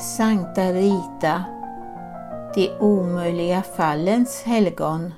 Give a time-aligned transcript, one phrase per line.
[0.00, 1.44] Sankta Rita,
[2.54, 5.14] de omöjliga fallens helgon.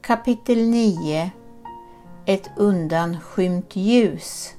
[0.00, 1.30] Kapitel 9
[2.26, 4.54] Ett undanskymt ljus.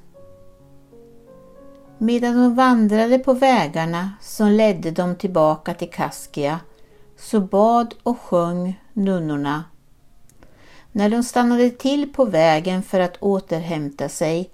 [1.98, 6.60] Medan de vandrade på vägarna som ledde dem tillbaka till Kaskia
[7.18, 9.64] så bad och sjöng nunnorna.
[10.92, 14.50] När de stannade till på vägen för att återhämta sig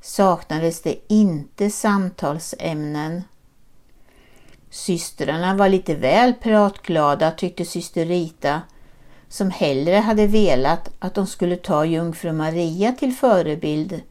[0.00, 3.22] saknades det inte samtalsämnen.
[4.72, 8.62] Systrarna var lite väl pratglada tyckte syster Rita
[9.28, 14.02] som hellre hade velat att de skulle ta jungfru Maria till förebild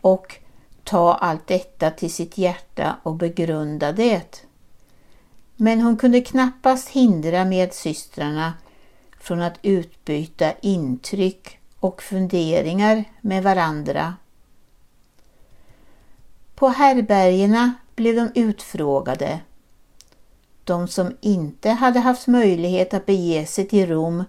[0.00, 0.36] och
[0.84, 4.44] ta allt detta till sitt hjärta och begrunda det.
[5.56, 8.52] Men hon kunde knappast hindra medsystrarna
[9.20, 14.14] från att utbyta intryck och funderingar med varandra.
[16.54, 19.40] På härbergerna blev de utfrågade.
[20.64, 24.24] De som inte hade haft möjlighet att bege sig till Rom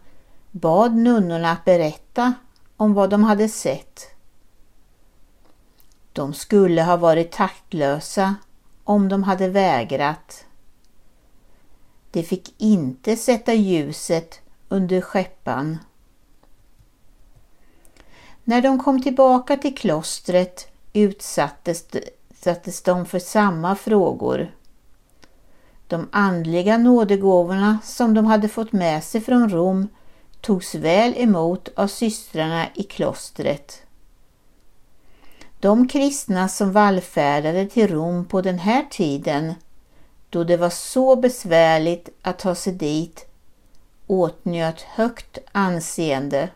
[0.52, 2.34] bad nunnorna att berätta
[2.78, 4.08] om vad de hade sett.
[6.14, 8.36] De skulle ha varit taktlösa
[8.84, 10.46] om de hade vägrat.
[12.12, 15.78] De fick inte sätta ljuset under skeppan.
[18.44, 24.52] När de kom tillbaka till klostret utsattes de för samma frågor.
[25.92, 29.88] De andliga nådegåvorna som de hade fått med sig från Rom
[30.42, 33.82] togs väl emot av systrarna i klostret.
[35.60, 39.54] De kristna som vallfärdade till Rom på den här tiden,
[40.30, 43.26] då det var så besvärligt att ta sig dit,
[44.08, 46.50] åtnjöt högt anseende.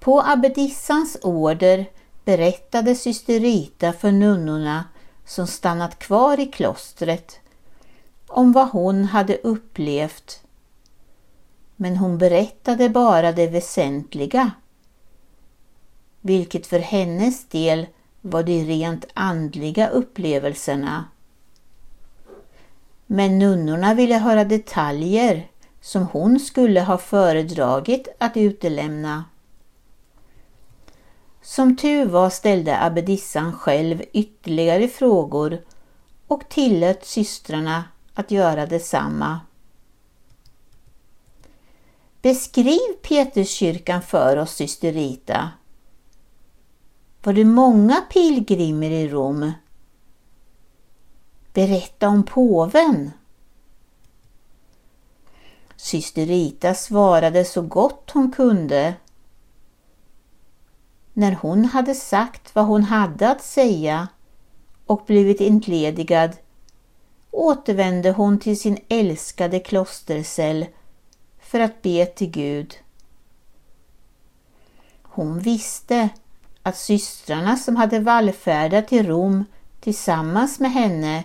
[0.00, 1.90] På abbedissans order
[2.24, 4.84] berättade syster Rita för nunnorna
[5.30, 7.40] som stannat kvar i klostret
[8.26, 10.42] om vad hon hade upplevt.
[11.76, 14.50] Men hon berättade bara det väsentliga,
[16.20, 17.86] vilket för hennes del
[18.20, 21.04] var de rent andliga upplevelserna.
[23.06, 29.24] Men nunnorna ville höra detaljer som hon skulle ha föredragit att utelämna.
[31.42, 35.64] Som tur var ställde abbedissan själv ytterligare frågor
[36.26, 37.84] och tillät systrarna
[38.14, 39.40] att göra detsamma.
[42.22, 45.50] Beskriv Peterskyrkan för oss, syster Rita.
[47.22, 49.52] Var det många pilgrimer i Rom?
[51.52, 53.10] Berätta om påven.
[55.76, 58.94] Syster Rita svarade så gott hon kunde
[61.20, 64.08] när hon hade sagt vad hon hade att säga
[64.86, 66.36] och blivit entledigad
[67.30, 70.66] återvände hon till sin älskade klostercell
[71.40, 72.74] för att be till Gud.
[75.02, 76.08] Hon visste
[76.62, 79.44] att systrarna som hade vallfärdat till Rom
[79.80, 81.24] tillsammans med henne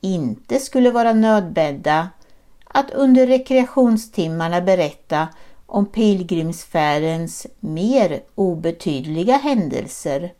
[0.00, 2.08] inte skulle vara nödbedda
[2.64, 5.28] att under rekreationstimmarna berätta
[5.74, 10.34] om pilgrimsfärdens mer obetydliga händelser.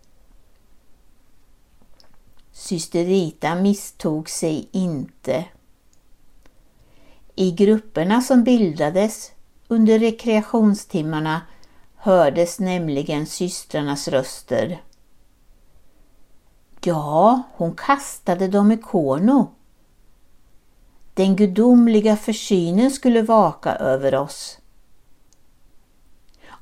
[2.53, 5.45] Syster Rita misstog sig inte.
[7.35, 9.33] I grupperna som bildades
[9.69, 11.41] under rekreationstimmarna
[11.97, 14.83] hördes nämligen systrarnas röster.
[16.81, 19.51] Ja, hon kastade dem i korno.
[21.15, 24.59] Den gudomliga försynen skulle vaka över oss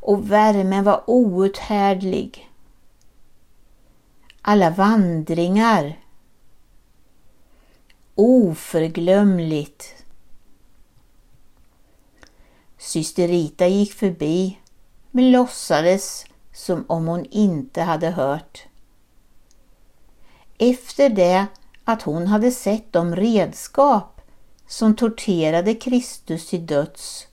[0.03, 2.51] och värmen var outhärdlig.
[4.43, 6.01] Alla vandringar.
[8.15, 9.95] Oförglömligt.
[12.79, 14.59] Syster Rita gick förbi
[15.11, 18.67] men låtsades som om hon inte hade hört.
[20.59, 21.47] Efter det
[21.85, 24.21] att hon hade sett de redskap
[24.67, 27.27] som torterade Kristus till döds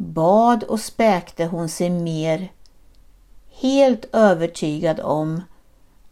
[0.00, 2.52] bad och späkte hon sig mer,
[3.50, 5.42] helt övertygad om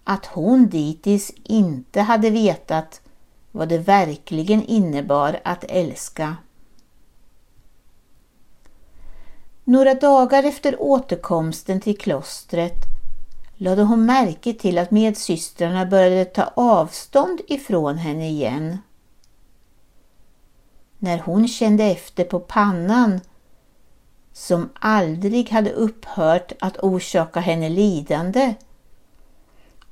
[0.05, 3.01] att hon dittills inte hade vetat
[3.53, 6.37] vad det verkligen innebar att älska.
[9.65, 12.85] Några dagar efter återkomsten till klostret
[13.57, 18.79] lade hon märke till att medsystrarna började ta avstånd ifrån henne igen.
[20.99, 23.21] När hon kände efter på pannan
[24.39, 28.55] som aldrig hade upphört att orsaka henne lidande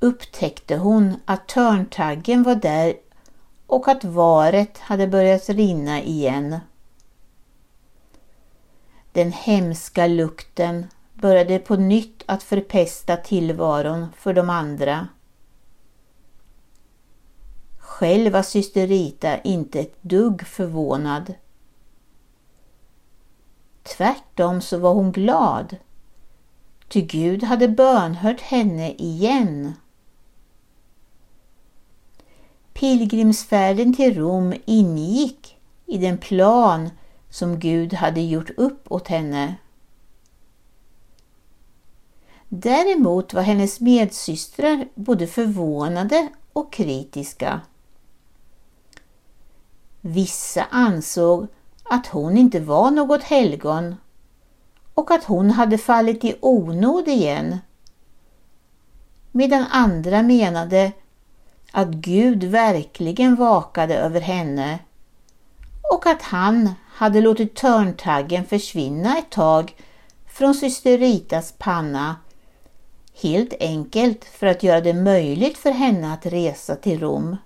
[0.00, 2.94] upptäckte hon att törntaggen var där
[3.66, 6.58] och att varet hade börjat rinna igen.
[9.12, 15.08] Den hemska lukten började på nytt att förpesta tillvaron för de andra.
[17.78, 21.34] Själv var syster Rita inte ett dugg förvånad.
[23.87, 25.77] Tvärtom så var hon glad,
[26.88, 29.75] ty Gud hade bönhört henne igen.
[32.73, 36.91] Pilgrimsfärden till Rom ingick i den plan
[37.31, 39.55] som Gud hade gjort upp åt henne.
[42.49, 47.61] Däremot var hennes medsystrar både förvånade och kritiska.
[50.00, 51.47] Vissa ansåg
[51.91, 53.97] att hon inte var något helgon
[54.94, 57.59] och att hon hade fallit i onåd igen.
[59.33, 60.93] Medan andra menade
[61.73, 64.79] att Gud verkligen vakade över henne
[65.93, 69.75] och att han hade låtit törntaggen försvinna ett tag
[70.27, 72.17] från syster Ritas panna
[73.23, 77.37] helt enkelt för att göra det möjligt för henne att resa till Rom.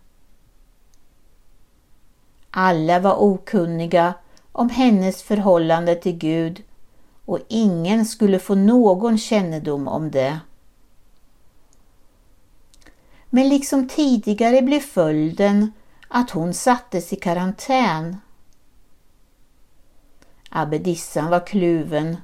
[2.51, 4.15] Alla var okunniga
[4.53, 6.63] om hennes förhållande till Gud
[7.25, 10.41] och ingen skulle få någon kännedom om det.
[13.31, 15.73] Men liksom tidigare blev följden
[16.09, 18.17] att hon sattes i karantän.
[20.49, 22.17] Abbedissan var kluven.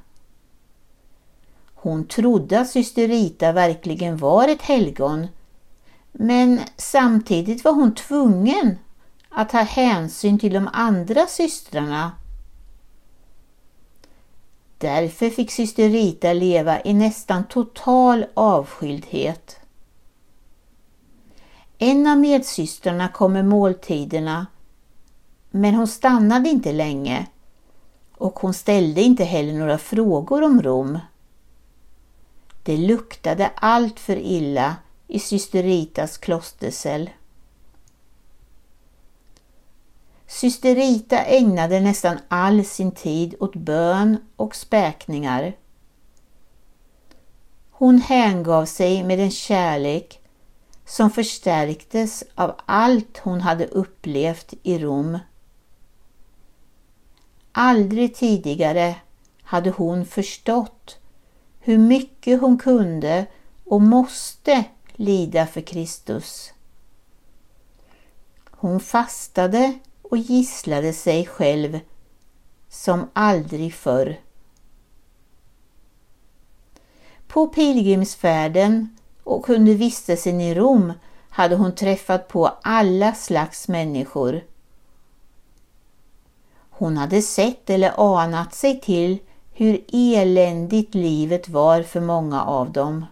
[1.74, 5.26] Hon trodde att syster Rita verkligen var ett helgon
[6.18, 8.78] men samtidigt var hon tvungen
[9.38, 12.12] att ta hänsyn till de andra systrarna.
[14.78, 19.60] Därför fick syster Rita leva i nästan total avskildhet.
[21.78, 24.46] En av medsystrarna kom med måltiderna
[25.50, 27.26] men hon stannade inte länge
[28.14, 30.98] och hon ställde inte heller några frågor om Rom.
[32.62, 34.76] Det luktade allt för illa
[35.08, 37.10] i syster Ritas klostercell.
[40.26, 45.56] Syster Rita ägnade nästan all sin tid åt bön och späkningar.
[47.70, 50.20] Hon hängav sig med en kärlek
[50.84, 55.18] som förstärktes av allt hon hade upplevt i Rom.
[57.52, 58.94] Aldrig tidigare
[59.42, 60.98] hade hon förstått
[61.60, 63.26] hur mycket hon kunde
[63.64, 66.52] och måste lida för Kristus.
[68.50, 69.78] Hon fastade
[70.10, 71.80] och gisslade sig själv
[72.68, 74.20] som aldrig förr.
[77.26, 80.92] På pilgrimsfärden och under vistelsen i Rom
[81.28, 84.44] hade hon träffat på alla slags människor.
[86.70, 89.18] Hon hade sett eller anat sig till
[89.52, 93.06] hur eländigt livet var för många av dem.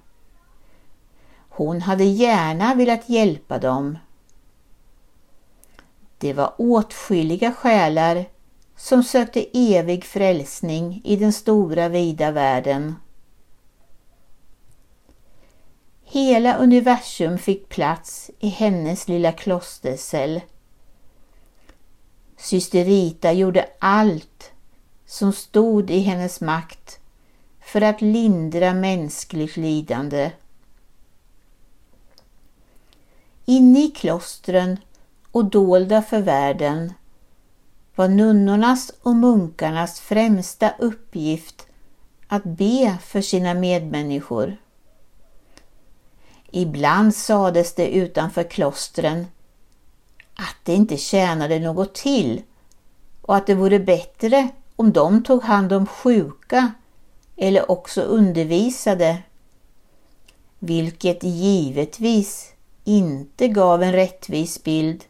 [1.49, 3.99] Hon hade gärna velat hjälpa dem
[6.19, 8.25] det var åtskilliga själar
[8.77, 12.95] som sökte evig frälsning i den stora vida världen.
[16.05, 20.41] Hela universum fick plats i hennes lilla klostercell.
[22.37, 24.53] Syster Rita gjorde allt
[25.07, 27.01] som stod i hennes makt
[27.61, 30.33] för att lindra mänskligt lidande.
[33.45, 34.79] Inne i klostren
[35.35, 36.93] och dolda för världen
[37.95, 41.67] var nunnornas och munkarnas främsta uppgift
[42.29, 44.57] att be för sina medmänniskor.
[46.51, 49.27] Ibland sades det utanför klostren
[50.35, 52.43] att det inte tjänade något till
[53.23, 56.73] och att det vore bättre om de tog hand om sjuka
[57.37, 59.23] eller också undervisade,
[60.59, 62.53] vilket givetvis
[62.85, 65.05] inte gav en rättvis bild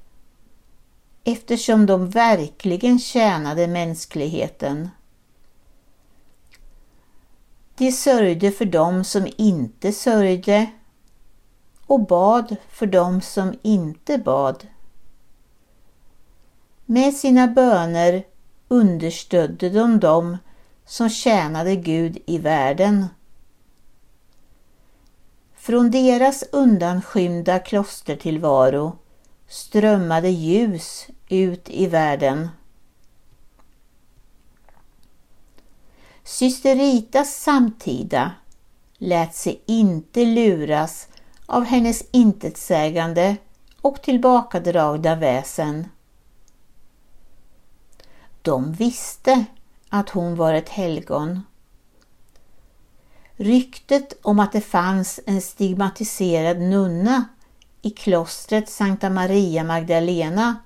[1.25, 4.88] eftersom de verkligen tjänade mänskligheten.
[7.76, 10.71] De sörjde för dem som inte sörjde
[11.87, 14.66] och bad för dem som inte bad.
[16.87, 18.25] Med sina böner
[18.69, 20.37] understödde de dem
[20.87, 23.07] som tjänade Gud i världen.
[25.54, 28.99] Från deras undanskymda klostertillvaro
[29.49, 32.49] strömmade ljus ut i världen.
[36.25, 38.33] Syster Ritas samtida
[38.99, 41.09] lät sig inte luras
[41.47, 43.37] av hennes intetsägande
[43.81, 45.89] och tillbakadragna väsen.
[48.43, 49.45] De visste
[49.89, 51.43] att hon var ett helgon.
[53.37, 57.25] Ryktet om att det fanns en stigmatiserad nunna
[57.85, 60.57] i klostret Sankta Maria Magdalena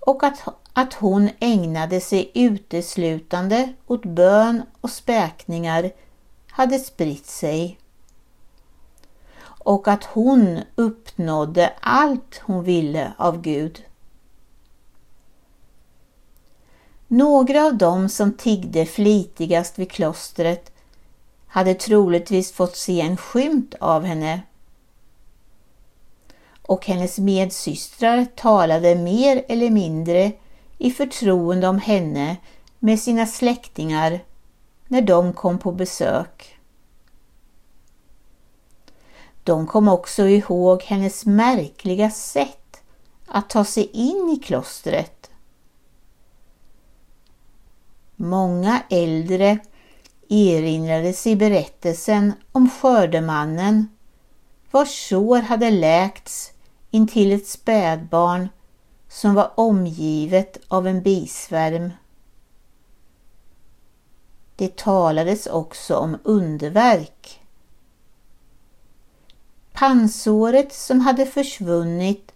[0.00, 5.90] och att, att hon ägnade sig uteslutande åt bön och späkningar
[6.50, 7.78] hade spritt sig
[9.44, 13.84] och att hon uppnådde allt hon ville av Gud.
[17.08, 20.72] Några av dem som tiggde flitigast vid klostret
[21.46, 24.42] hade troligtvis fått se en skymt av henne
[26.62, 30.32] och hennes medsystrar talade mer eller mindre
[30.78, 32.36] i förtroende om henne
[32.78, 34.20] med sina släktingar
[34.88, 36.58] när de kom på besök.
[39.44, 42.82] De kom också ihåg hennes märkliga sätt
[43.26, 45.30] att ta sig in i klostret.
[48.16, 49.58] Många äldre
[50.28, 53.88] erinrade sig berättelsen om skördemannen
[54.70, 56.51] vars sår hade läkts
[56.92, 58.48] intill ett spädbarn
[59.08, 61.90] som var omgivet av en bisvärm.
[64.56, 67.40] Det talades också om underverk.
[69.72, 72.32] Pansåret som hade försvunnit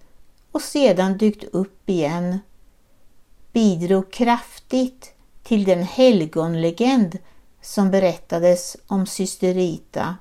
[0.52, 2.38] och sedan dykt upp igen
[3.52, 7.18] bidrog kraftigt till den helgonlegend
[7.62, 10.16] som berättades om syster Rita.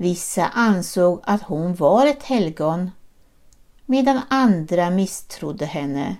[0.00, 2.90] Vissa ansåg att hon var ett helgon
[3.86, 6.16] medan andra misstrodde henne.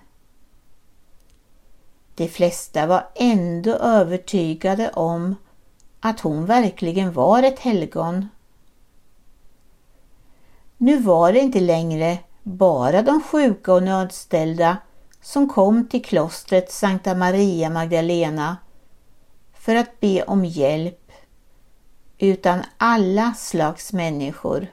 [2.15, 5.37] De flesta var ändå övertygade om
[6.01, 8.29] att hon verkligen var ett helgon.
[10.77, 14.77] Nu var det inte längre bara de sjuka och nödställda
[15.23, 18.57] som kom till klostret Sankta Maria Magdalena
[19.53, 21.08] för att be om hjälp,
[22.19, 24.67] utan alla slags människor.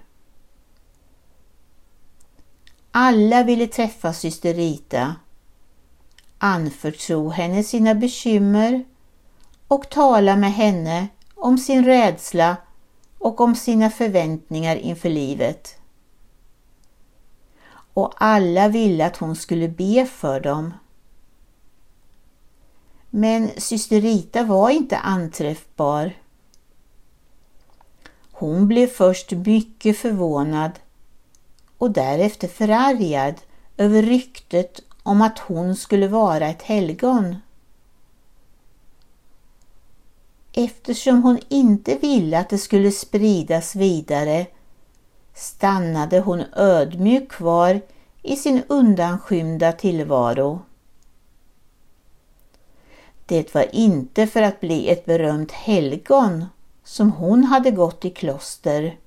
[2.92, 5.16] Alla ville träffa syster Rita,
[6.38, 8.86] anförtro henne sina bekymmer
[9.68, 12.58] och tala med henne om sin rädsla
[13.20, 15.76] och om sina förväntningar inför livet.
[17.94, 20.74] Och alla ville att hon skulle be för dem.
[23.10, 26.14] Men syster Rita var inte anträffbar.
[28.38, 30.72] Hon blev först mycket förvånad
[31.78, 33.36] och därefter förargad
[33.78, 37.36] över ryktet om att hon skulle vara ett helgon.
[40.54, 44.46] Eftersom hon inte ville att det skulle spridas vidare
[45.34, 47.82] stannade hon ödmjuk kvar
[48.22, 50.62] i sin undanskymda tillvaro.
[53.26, 56.46] Det var inte för att bli ett berömt helgon
[56.86, 58.98] som hon hade gått i kloster.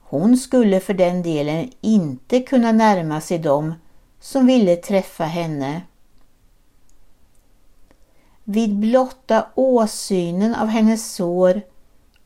[0.00, 3.74] Hon skulle för den delen inte kunna närma sig dem
[4.20, 5.82] som ville träffa henne.
[8.44, 11.62] Vid blotta åsynen av hennes sår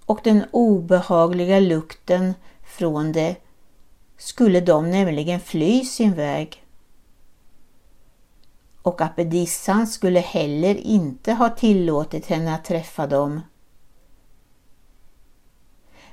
[0.07, 3.37] och den obehagliga lukten från det
[4.19, 6.62] skulle de nämligen fly sin väg.
[8.83, 13.41] Och abbedissan skulle heller inte ha tillåtit henne att träffa dem.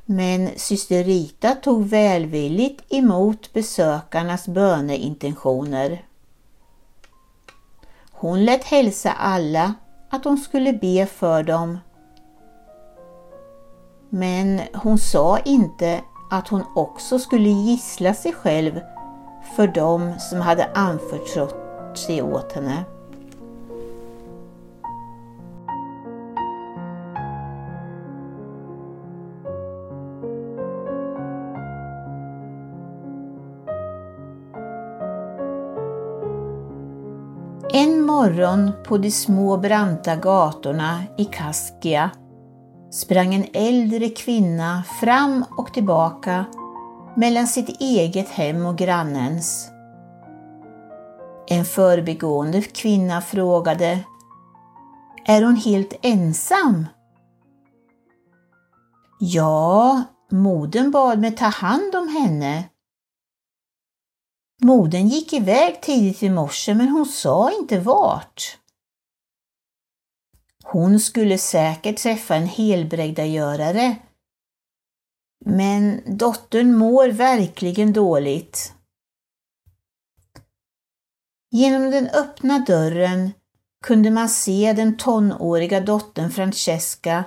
[0.05, 6.05] Men syster Rita tog välvilligt emot besökarnas böneintentioner.
[8.11, 9.73] Hon lät hälsa alla
[10.09, 11.77] att hon skulle be för dem.
[14.09, 18.79] Men hon sa inte att hon också skulle gissla sig själv
[19.55, 21.68] för dem som hade anförtrott
[21.99, 22.83] sig åt henne.
[37.73, 42.11] En morgon på de små branta gatorna i Kaskia
[42.91, 46.45] sprang en äldre kvinna fram och tillbaka
[47.15, 49.69] mellan sitt eget hem och grannens.
[51.51, 53.99] En förbigående kvinna frågade
[55.25, 56.85] Är hon helt ensam?
[59.19, 62.69] Ja, modern bad mig ta hand om henne.
[64.61, 68.57] Modern gick iväg tidigt i morse men hon sa inte vart.
[70.63, 73.95] Hon skulle säkert träffa en helbrägdagörare
[75.45, 78.73] Men dottern mår verkligen dåligt.
[81.51, 83.31] Genom den öppna dörren
[83.83, 87.23] kunde man se den tonåriga dottern Francesca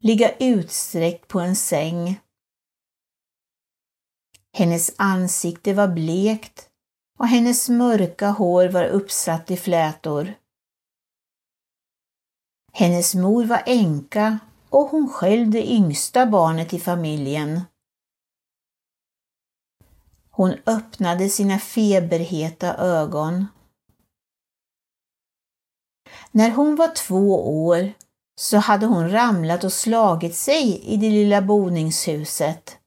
[0.00, 2.20] ligga utsträckt på en säng.
[4.52, 6.68] Hennes ansikte var blekt
[7.18, 10.34] och hennes mörka hår var uppsatt i flätor.
[12.72, 14.38] Hennes mor var änka
[14.70, 17.60] och hon själv det yngsta barnet i familjen.
[20.38, 23.46] Hon öppnade sina feberheta ögon.
[26.30, 27.92] När hon var två år
[28.40, 32.78] så hade hon ramlat och slagit sig i det lilla boningshuset.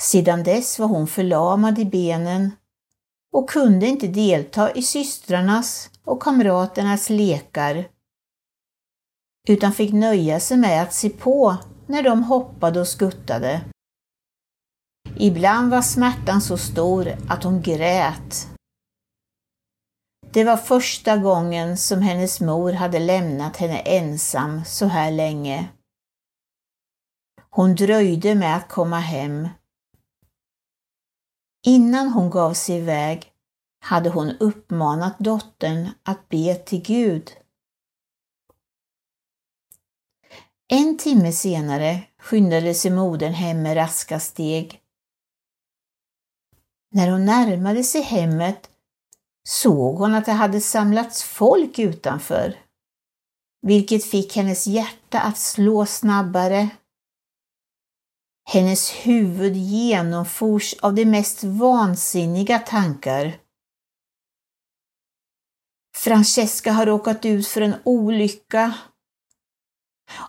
[0.00, 2.50] Sedan dess var hon förlamad i benen
[3.32, 7.88] och kunde inte delta i systrarnas och kamraternas lekar
[9.48, 11.56] utan fick nöja sig med att se på
[11.86, 13.64] när de hoppade och skuttade.
[15.20, 18.48] Ibland var smärtan så stor att hon grät.
[20.32, 25.68] Det var första gången som hennes mor hade lämnat henne ensam så här länge.
[27.50, 29.48] Hon dröjde med att komma hem.
[31.66, 33.32] Innan hon gav sig iväg
[33.80, 37.32] hade hon uppmanat dottern att be till Gud.
[40.68, 44.82] En timme senare skyndade sig modern hem med raska steg.
[46.90, 48.70] När hon närmade sig hemmet
[49.48, 52.58] såg hon att det hade samlats folk utanför,
[53.62, 56.68] vilket fick hennes hjärta att slå snabbare.
[58.50, 63.38] Hennes huvud genomfors av de mest vansinniga tankar.
[65.96, 68.74] Francesca har råkat ut för en olycka.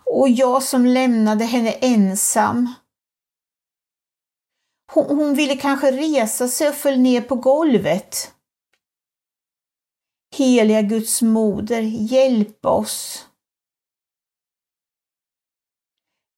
[0.04, 2.74] Och jag som lämnade henne ensam.
[4.92, 8.34] Hon, hon ville kanske resa sig och föll ner på golvet.
[10.36, 13.26] Heliga Guds moder, hjälp oss!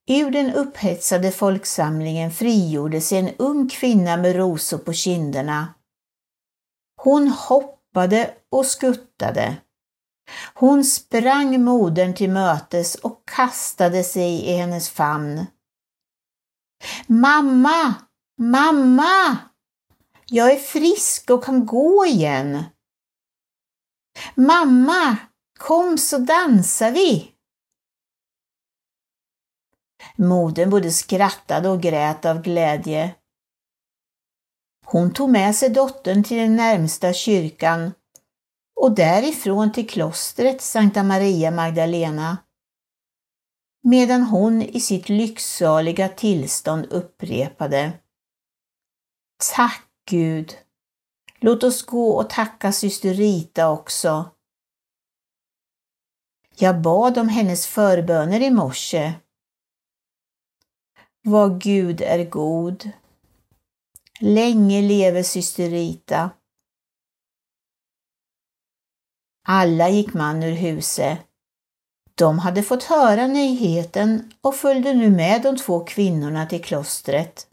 [0.09, 5.75] Ur den upphetsade folksamlingen frigjorde sig en ung kvinna med rosor på kinderna.
[6.97, 9.57] Hon hoppade och skuttade.
[10.55, 15.47] Hon sprang modern till mötes och kastade sig i hennes famn.
[17.07, 17.95] Mamma!
[18.43, 19.39] Mamma!
[20.27, 22.65] Jag är frisk och kan gå igen.
[24.35, 25.17] Mamma,
[25.59, 27.33] kom så dansar vi!
[30.17, 33.15] Modern både skrattade och grät av glädje.
[34.87, 37.93] Hon tog med sig dottern till den närmsta kyrkan
[38.81, 42.39] och därifrån till klostret Sankta Maria Magdalena
[43.83, 47.93] medan hon i sitt lycksaliga tillstånd upprepade
[49.51, 50.59] Tack Gud!
[51.41, 54.31] Låt oss gå och tacka syster Rita också.
[56.57, 59.13] Jag bad om hennes förböner i morse.
[61.23, 62.91] Vad Gud är god.
[64.21, 66.31] Länge leve syster Rita.
[69.49, 71.19] Alla gick man ur huset.
[72.15, 77.52] De hade fått höra nyheten och följde nu med de två kvinnorna till klostret.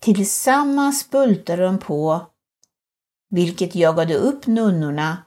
[0.00, 2.26] Tillsammans bultade de på,
[3.30, 5.24] vilket jagade upp nunnorna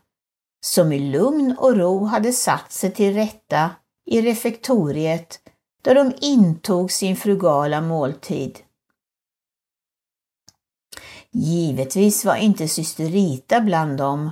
[0.65, 3.71] som i lugn och ro hade satt sig till rätta
[4.05, 5.39] i refektoriet
[5.81, 8.59] där de intog sin frugala måltid.
[11.31, 14.31] Givetvis var inte syster Rita bland dem.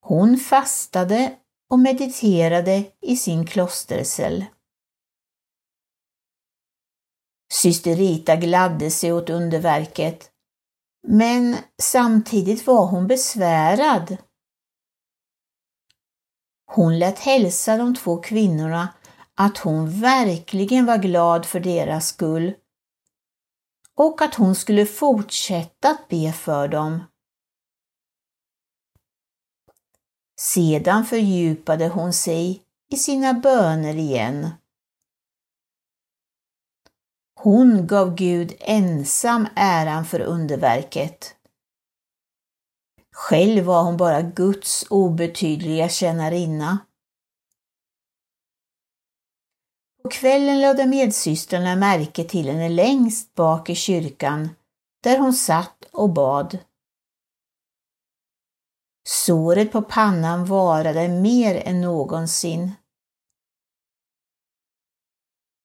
[0.00, 1.36] Hon fastade
[1.70, 4.44] och mediterade i sin klostercell.
[7.52, 10.30] Syster Rita gladde sig åt underverket,
[11.08, 14.16] men samtidigt var hon besvärad.
[16.66, 18.88] Hon lät hälsa de två kvinnorna
[19.34, 22.54] att hon verkligen var glad för deras skull
[23.94, 27.04] och att hon skulle fortsätta att be för dem.
[30.40, 32.62] Sedan fördjupade hon sig
[32.92, 34.50] i sina böner igen.
[37.42, 41.36] Hon gav Gud ensam äran för underverket.
[43.12, 46.78] Själv var hon bara Guds obetydliga tjänarinna.
[50.02, 54.48] På kvällen lade medsystrarna märke till henne längst bak i kyrkan,
[55.02, 56.58] där hon satt och bad.
[59.08, 62.72] Såret på pannan varade mer än någonsin.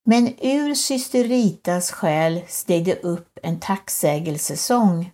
[0.10, 5.12] Men ur syster Ritas själ steg det upp en tacksägelsesång.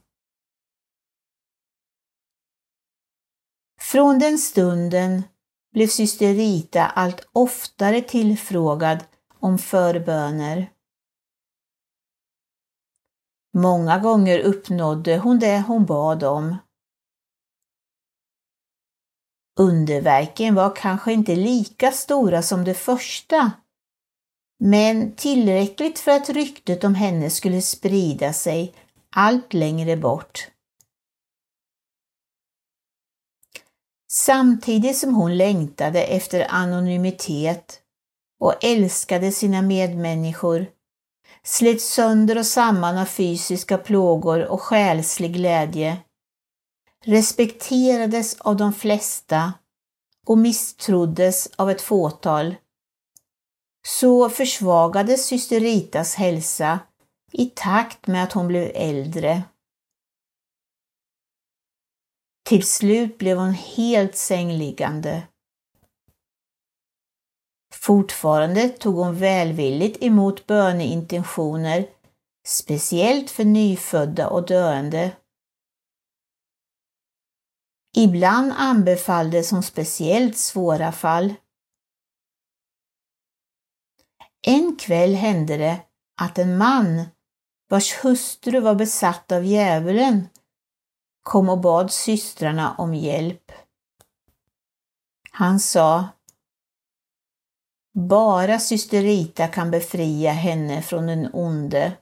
[3.82, 5.24] Från den stunden
[5.72, 9.04] blev syster Rita allt oftare tillfrågad
[9.40, 10.72] om förböner.
[13.58, 16.58] Många gånger uppnådde hon det hon bad om.
[19.60, 23.52] Underverken var kanske inte lika stora som det första,
[24.66, 28.74] men tillräckligt för att ryktet om henne skulle sprida sig
[29.16, 30.48] allt längre bort.
[34.12, 37.80] Samtidigt som hon längtade efter anonymitet
[38.40, 40.66] och älskade sina medmänniskor
[41.44, 45.98] slet sönder och samman av fysiska plågor och själslig glädje,
[47.06, 49.54] respekterades av de flesta
[50.26, 52.56] och misstroddes av ett fåtal,
[53.88, 56.80] så försvagades syster Ritas hälsa
[57.32, 59.44] i takt med att hon blev äldre.
[62.46, 65.28] Till slut blev hon helt sängliggande.
[67.74, 71.90] Fortfarande tog hon välvilligt emot böneintentioner,
[72.48, 75.12] speciellt för nyfödda och döende.
[77.96, 81.34] Ibland anbefalldes hon speciellt svåra fall.
[84.46, 85.82] En kväll hände det
[86.22, 87.06] att en man,
[87.70, 90.28] vars hustru var besatt av djävulen,
[91.24, 93.52] kom och bad systrarna om hjälp.
[95.32, 96.08] Han sa
[97.94, 101.98] bara syster Rita kan befria henne från den onde.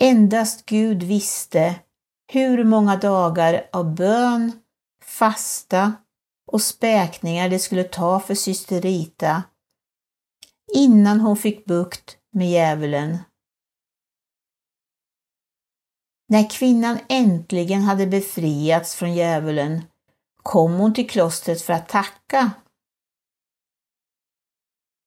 [0.00, 1.80] Endast Gud visste
[2.32, 4.52] hur många dagar av bön,
[5.04, 5.92] fasta
[6.52, 9.42] och späkningar det skulle ta för syster Rita
[10.74, 13.18] innan hon fick bukt med djävulen.
[16.28, 19.82] När kvinnan äntligen hade befriats från djävulen
[20.42, 22.50] kom hon till klostret för att tacka.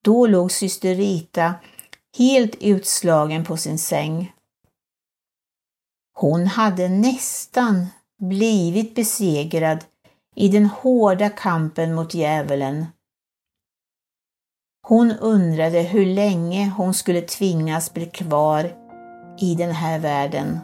[0.03, 1.55] Då låg syster Rita
[2.17, 4.33] helt utslagen på sin säng.
[6.13, 7.87] Hon hade nästan
[8.21, 9.85] blivit besegrad
[10.35, 12.85] i den hårda kampen mot djävulen.
[14.87, 18.71] Hon undrade hur länge hon skulle tvingas bli kvar
[19.39, 20.59] i den här världen.